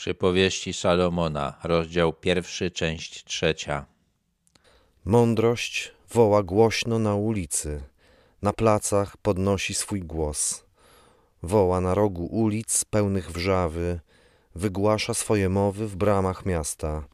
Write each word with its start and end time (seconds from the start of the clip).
Przypowieści 0.00 0.72
Salomona, 0.72 1.54
rozdział 1.64 2.12
pierwszy, 2.12 2.70
część 2.70 3.24
trzecia. 3.24 3.86
Mądrość 5.04 5.92
woła 6.14 6.42
głośno 6.42 6.98
na 6.98 7.14
ulicy, 7.14 7.82
na 8.42 8.52
placach 8.52 9.16
podnosi 9.16 9.74
swój 9.74 10.00
głos. 10.00 10.64
Woła 11.42 11.80
na 11.80 11.94
rogu 11.94 12.26
ulic 12.26 12.84
pełnych 12.84 13.32
wrzawy, 13.32 14.00
wygłasza 14.54 15.14
swoje 15.14 15.48
mowy 15.48 15.88
w 15.88 15.96
bramach 15.96 16.46
miasta. 16.46 17.04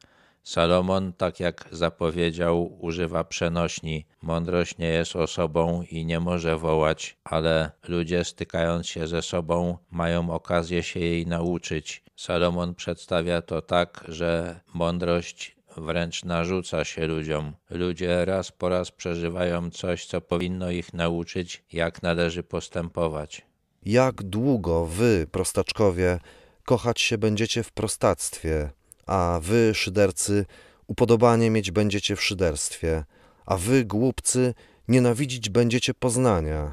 Salomon, 0.46 1.12
tak 1.12 1.40
jak 1.40 1.68
zapowiedział, 1.72 2.78
używa 2.80 3.24
przenośni. 3.24 4.06
Mądrość 4.22 4.78
nie 4.78 4.88
jest 4.88 5.16
osobą 5.16 5.82
i 5.90 6.04
nie 6.04 6.20
może 6.20 6.56
wołać, 6.56 7.16
ale 7.24 7.70
ludzie 7.88 8.24
stykając 8.24 8.86
się 8.86 9.06
ze 9.06 9.22
sobą 9.22 9.78
mają 9.90 10.30
okazję 10.30 10.82
się 10.82 11.00
jej 11.00 11.27
nauczyć. 11.27 12.02
Salomon 12.16 12.74
przedstawia 12.74 13.42
to 13.42 13.62
tak, 13.62 14.05
że 14.09 14.60
mądrość 14.74 15.56
wręcz 15.77 16.24
narzuca 16.24 16.84
się 16.84 17.06
ludziom. 17.06 17.52
Ludzie 17.70 18.24
raz 18.24 18.52
po 18.52 18.69
raz 18.69 18.91
przeżywają 18.91 19.70
coś, 19.70 20.06
co 20.06 20.20
powinno 20.20 20.70
ich 20.70 20.94
nauczyć, 20.94 21.64
jak 21.72 22.02
należy 22.02 22.42
postępować. 22.42 23.47
Jak 23.83 24.22
długo 24.22 24.86
wy, 24.86 25.27
prostaczkowie, 25.30 26.19
kochać 26.64 27.00
się 27.00 27.19
będziecie 27.19 27.62
w 27.62 27.72
prostactwie, 27.72 28.70
a 29.06 29.41
wy, 29.42 29.74
szydercy, 29.74 30.46
upodobanie 30.87 31.51
mieć 31.51 31.70
będziecie 31.70 32.16
w 32.16 32.23
szyderstwie, 32.23 33.05
a 33.47 33.56
wy, 33.56 33.84
głupcy, 33.84 34.55
nienawidzić 34.88 35.48
będziecie 35.51 35.95
poznania. 35.95 36.73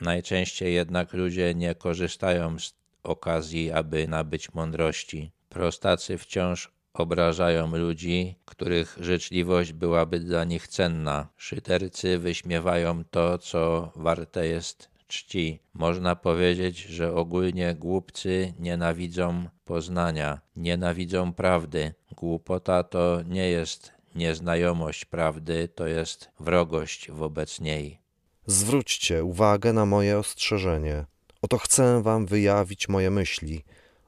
Najczęściej 0.00 0.74
jednak 0.74 1.12
ludzie 1.12 1.54
nie 1.54 1.74
korzystają 1.74 2.58
z 2.58 2.74
okazji, 3.02 3.72
aby 3.72 4.08
nabyć 4.08 4.54
mądrości. 4.54 5.30
Prostacy 5.48 6.18
wciąż 6.18 6.72
obrażają 6.94 7.76
ludzi, 7.76 8.34
których 8.44 8.98
życzliwość 9.00 9.72
byłaby 9.72 10.20
dla 10.20 10.44
nich 10.44 10.68
cenna. 10.68 11.28
Szydercy 11.36 12.18
wyśmiewają 12.18 13.04
to, 13.04 13.38
co 13.38 13.92
warte 13.96 14.46
jest 14.46 14.93
czci. 15.14 15.60
Można 15.74 16.16
powiedzieć, 16.16 16.78
że 16.78 17.14
ogólnie 17.14 17.74
głupcy 17.74 18.54
nienawidzą 18.58 19.48
poznania, 19.64 20.40
nienawidzą 20.56 21.32
prawdy. 21.32 21.94
Głupota 22.16 22.82
to 22.82 23.22
nie 23.26 23.48
jest 23.48 23.92
nieznajomość 24.14 25.04
prawdy, 25.04 25.68
to 25.68 25.86
jest 25.86 26.30
wrogość 26.40 27.10
wobec 27.10 27.60
niej. 27.60 27.98
Zwróćcie 28.46 29.24
uwagę 29.24 29.72
na 29.72 29.86
moje 29.86 30.18
ostrzeżenie. 30.18 31.04
Oto 31.42 31.58
chcę 31.58 32.02
wam 32.02 32.26
wyjawić 32.26 32.88
moje 32.88 33.10
myśli, 33.10 33.64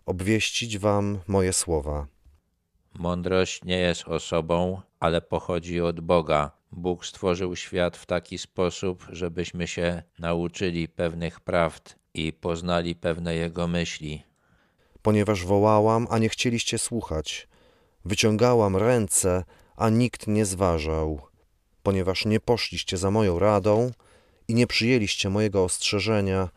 obwieścić 0.07 0.79
wam 0.79 1.19
moje 1.27 1.53
słowa. 1.53 2.07
Mądrość 2.95 3.65
nie 3.65 3.79
jest 3.79 4.09
osobą, 4.09 4.81
ale 5.01 5.21
pochodzi 5.21 5.81
od 5.81 6.01
Boga. 6.01 6.56
Bóg 6.73 7.07
stworzył 7.07 7.57
świat 7.57 7.97
w 7.97 8.07
taki 8.07 8.39
sposób, 8.39 9.07
żebyśmy 9.13 9.67
się 9.67 10.03
nauczyli 10.19 10.89
pewnych 10.89 11.41
prawd 11.41 11.95
i 12.15 12.33
poznali 12.33 12.95
pewne 12.95 13.35
Jego 13.35 13.69
myśli. 13.69 14.23
Ponieważ 15.03 15.45
wołałam, 15.45 16.07
a 16.11 16.19
nie 16.19 16.29
chcieliście 16.29 16.79
słuchać, 16.79 17.49
wyciągałam 18.05 18.77
ręce, 18.77 19.45
a 19.77 19.89
nikt 19.89 20.27
nie 20.27 20.45
zważał. 20.45 21.21
Ponieważ 21.83 22.25
nie 22.25 22.41
poszliście 22.41 22.97
za 22.97 23.11
moją 23.11 23.39
radą 23.39 23.91
i 24.49 24.55
nie 24.55 24.67
przyjęliście 24.67 25.31
mojego 25.31 25.65
ostrzeżenia, 25.65 26.49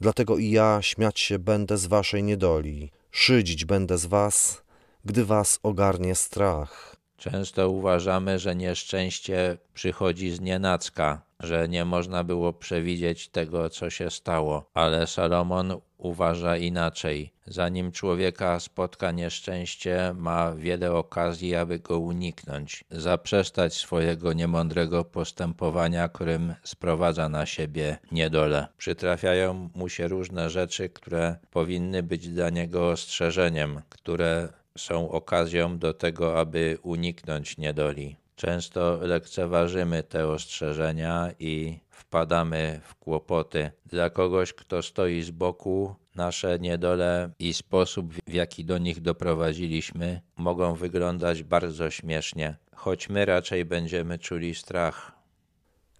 dlatego 0.00 0.38
i 0.38 0.50
ja 0.50 0.78
śmiać 0.82 1.20
się 1.20 1.38
będę 1.38 1.78
z 1.78 1.86
waszej 1.86 2.22
niedoli, 2.22 2.90
szydzić 3.10 3.64
będę 3.64 3.98
z 3.98 4.06
was, 4.06 4.62
gdy 5.04 5.24
was 5.24 5.58
ogarnie 5.62 6.14
strach. 6.14 6.93
Często 7.16 7.70
uważamy, 7.70 8.38
że 8.38 8.54
nieszczęście 8.54 9.56
przychodzi 9.74 10.30
z 10.30 10.40
nienacka, 10.40 11.22
że 11.40 11.68
nie 11.68 11.84
można 11.84 12.24
było 12.24 12.52
przewidzieć 12.52 13.28
tego, 13.28 13.70
co 13.70 13.90
się 13.90 14.10
stało, 14.10 14.70
ale 14.74 15.06
Salomon 15.06 15.80
uważa 15.98 16.56
inaczej. 16.56 17.32
Zanim 17.46 17.92
człowieka 17.92 18.60
spotka 18.60 19.10
nieszczęście, 19.10 20.14
ma 20.16 20.54
wiele 20.54 20.92
okazji, 20.92 21.54
aby 21.54 21.78
go 21.78 21.98
uniknąć, 21.98 22.84
zaprzestać 22.90 23.74
swojego 23.74 24.32
niemądrego 24.32 25.04
postępowania, 25.04 26.08
którym 26.08 26.54
sprowadza 26.64 27.28
na 27.28 27.46
siebie 27.46 27.98
niedolę. 28.12 28.66
Przytrafiają 28.78 29.70
mu 29.74 29.88
się 29.88 30.08
różne 30.08 30.50
rzeczy, 30.50 30.88
które 30.88 31.36
powinny 31.50 32.02
być 32.02 32.28
dla 32.28 32.50
niego 32.50 32.88
ostrzeżeniem, 32.88 33.80
które 33.88 34.48
są 34.78 35.10
okazją 35.10 35.78
do 35.78 35.94
tego, 35.94 36.40
aby 36.40 36.78
uniknąć 36.82 37.58
niedoli. 37.58 38.16
Często 38.36 38.98
lekceważymy 39.02 40.02
te 40.02 40.28
ostrzeżenia 40.28 41.30
i 41.38 41.78
wpadamy 41.90 42.80
w 42.84 42.94
kłopoty. 42.94 43.70
Dla 43.86 44.10
kogoś, 44.10 44.52
kto 44.52 44.82
stoi 44.82 45.22
z 45.22 45.30
boku, 45.30 45.94
nasze 46.14 46.58
niedole 46.58 47.30
i 47.38 47.54
sposób, 47.54 48.14
w 48.26 48.32
jaki 48.32 48.64
do 48.64 48.78
nich 48.78 49.00
doprowadziliśmy, 49.00 50.20
mogą 50.36 50.74
wyglądać 50.74 51.42
bardzo 51.42 51.90
śmiesznie, 51.90 52.56
choć 52.76 53.08
my 53.08 53.24
raczej 53.24 53.64
będziemy 53.64 54.18
czuli 54.18 54.54
strach. 54.54 55.12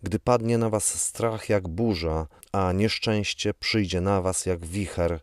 Gdy 0.02 0.18
padnie 0.18 0.58
na 0.58 0.70
was 0.70 1.02
strach 1.02 1.48
jak 1.48 1.68
burza, 1.68 2.26
a 2.52 2.72
nieszczęście 2.72 3.54
przyjdzie 3.54 4.00
na 4.00 4.22
was 4.22 4.46
jak 4.46 4.66
wicher, 4.66 5.20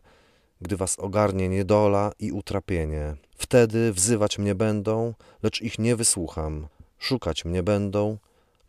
gdy 0.62 0.76
was 0.76 0.98
ogarnie 0.98 1.48
niedola 1.48 2.12
i 2.18 2.32
utrapienie. 2.32 3.16
Wtedy 3.36 3.92
wzywać 3.92 4.38
mnie 4.38 4.54
będą, 4.54 5.14
lecz 5.42 5.60
ich 5.60 5.78
nie 5.78 5.96
wysłucham. 5.96 6.68
Szukać 6.98 7.44
mnie 7.44 7.62
będą, 7.62 8.18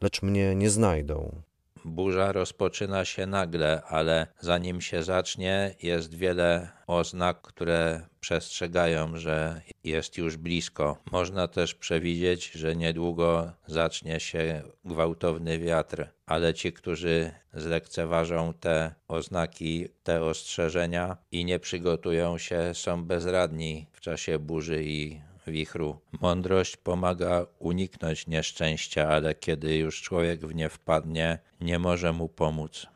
lecz 0.01 0.21
mnie 0.21 0.55
nie 0.55 0.69
znajdą. 0.69 1.41
Burza 1.85 2.31
rozpoczyna 2.31 3.05
się 3.05 3.25
nagle, 3.25 3.81
ale 3.83 4.27
zanim 4.39 4.81
się 4.81 5.03
zacznie, 5.03 5.75
jest 5.83 6.15
wiele 6.15 6.69
oznak, 6.87 7.41
które 7.41 8.01
przestrzegają, 8.19 9.17
że 9.17 9.61
jest 9.83 10.17
już 10.17 10.37
blisko. 10.37 10.97
Można 11.11 11.47
też 11.47 11.75
przewidzieć, 11.75 12.51
że 12.51 12.75
niedługo 12.75 13.51
zacznie 13.67 14.19
się 14.19 14.61
gwałtowny 14.85 15.59
wiatr, 15.59 16.07
ale 16.25 16.53
ci, 16.53 16.73
którzy 16.73 17.31
zlekceważą 17.53 18.53
te 18.53 18.95
oznaki, 19.07 19.87
te 20.03 20.23
ostrzeżenia 20.23 21.17
i 21.31 21.45
nie 21.45 21.59
przygotują 21.59 22.37
się, 22.37 22.73
są 22.73 23.05
bezradni 23.05 23.87
w 23.91 24.01
czasie 24.01 24.39
burzy 24.39 24.83
i 24.83 25.21
wichru. 25.47 25.99
Mądrość 26.21 26.77
pomaga 26.77 27.45
uniknąć 27.59 28.27
nieszczęścia, 28.27 29.07
ale 29.07 29.35
kiedy 29.35 29.77
już 29.77 30.01
człowiek 30.01 30.45
w 30.45 30.55
nie 30.55 30.69
wpadnie, 30.69 31.39
nie 31.61 31.79
może 31.79 32.13
mu 32.13 32.29
pomóc. 32.29 32.87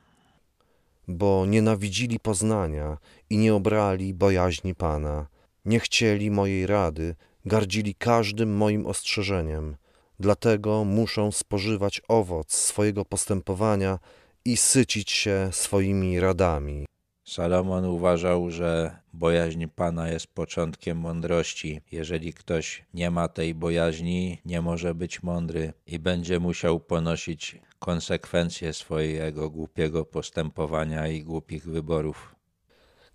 Bo 1.08 1.46
nienawidzili 1.46 2.20
poznania 2.20 2.98
i 3.30 3.38
nie 3.38 3.56
obrali 3.56 4.14
bojaźni 4.14 4.76
Pana. 4.76 5.28
Nie 5.66 5.80
chcieli 5.80 6.32
mojej 6.32 6.68
rady, 6.68 7.16
gardzili 7.46 7.96
każdym 7.96 8.58
moim 8.58 8.86
ostrzeżeniem. 8.86 9.76
Dlatego 10.20 10.84
muszą 10.84 11.32
spożywać 11.32 12.02
owoc 12.08 12.54
swojego 12.54 13.06
postępowania 13.06 14.00
i 14.46 14.58
sycić 14.58 15.12
się 15.12 15.50
swoimi 15.52 16.20
radami. 16.20 16.86
Salomon 17.28 17.86
uważał, 17.86 18.52
że 18.52 19.00
bojaźń 19.14 19.66
Pana 19.76 20.10
jest 20.10 20.28
początkiem 20.28 20.98
mądrości. 20.98 21.82
Jeżeli 21.92 22.34
ktoś 22.34 22.86
nie 22.94 23.12
ma 23.12 23.28
tej 23.28 23.56
bojaźni, 23.56 24.42
nie 24.46 24.62
może 24.62 24.96
być 24.96 25.24
mądry 25.24 25.74
i 25.88 26.00
będzie 26.00 26.40
musiał 26.40 26.80
ponosić 26.80 27.60
konsekwencje 27.80 28.74
swojego 28.74 29.50
głupiego 29.50 30.06
postępowania 30.06 31.08
i 31.08 31.24
głupich 31.24 31.66
wyborów. 31.66 32.36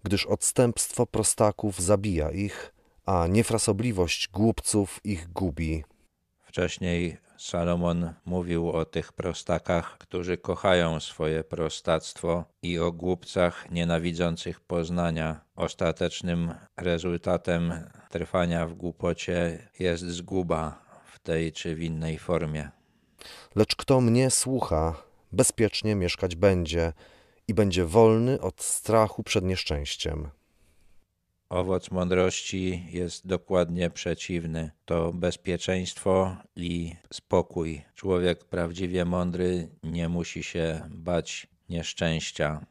Gdyż 0.03 0.27
odstępstwo 0.27 1.07
prostaków 1.07 1.81
zabija 1.81 2.31
ich, 2.31 2.75
a 3.07 3.27
niefrasobliwość 3.27 4.29
głupców 4.29 5.01
ich 5.05 5.33
gubi. 5.33 5.85
Wcześniej 6.43 7.17
Salomon 7.43 8.13
mówił 8.25 8.71
o 8.71 8.85
tych 8.85 9.13
prostakach, 9.13 9.99
którzy 9.99 10.37
kochają 10.37 11.01
swoje 11.01 11.45
prostactwo 11.45 12.45
i 12.63 12.79
o 12.79 12.93
głupcach 12.93 13.71
nienawidzących 13.71 14.61
poznania. 14.61 15.41
Ostatecznym 15.57 16.55
rezultatem 16.77 17.73
trwania 18.11 18.67
w 18.67 18.75
głupocie 18.75 19.69
jest 19.79 20.05
zguba 20.05 20.85
w 21.13 21.19
tej 21.19 21.53
czy 21.53 21.75
w 21.75 21.83
innej 21.83 22.19
formie. 22.19 22.71
Lecz 23.55 23.77
kto 23.77 24.01
mnie 24.01 24.31
słucha, 24.31 24.95
bezpiecznie 25.33 25.95
mieszkać 25.95 26.37
będzie 26.37 26.93
i 27.49 27.55
będzie 27.55 27.85
wolny 27.85 28.41
od 28.41 28.63
strachu 28.63 29.23
przed 29.23 29.45
nieszczęściem. 29.45 30.31
Owoc 31.53 31.91
mądrości 31.91 32.83
jest 32.91 33.27
dokładnie 33.27 33.91
przeciwny. 33.91 34.71
To 34.85 35.13
bezpieczeństwo 35.13 36.37
i 36.57 36.95
spokój. 37.13 37.83
Człowiek 37.95 38.45
prawdziwie 38.45 39.05
mądry 39.05 39.69
nie 39.83 40.09
musi 40.09 40.43
się 40.43 40.81
bać 40.91 41.47
nieszczęścia. 41.69 42.67